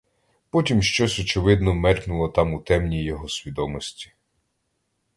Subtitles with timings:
[0.49, 4.13] Потім щось, очевидно, мелькнуло там у темній його свідомості.